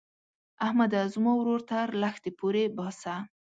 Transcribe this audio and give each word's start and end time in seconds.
احمده؛ 0.65 1.01
زما 1.15 1.31
ورور 1.37 1.61
تر 1.69 1.87
لښتي 2.01 2.31
پورې 2.39 2.63
باسه. 2.77 3.15